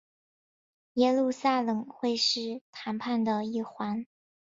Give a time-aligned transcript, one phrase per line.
[0.93, 4.07] 耶路撒冷会是谈判的一环。